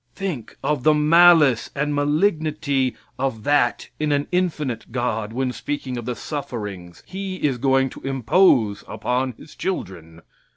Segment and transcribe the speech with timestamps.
[0.15, 6.05] Think of the malice and malignity of that in an infinite God when speaking of
[6.05, 10.23] the sufferings He is going to impose upon His children.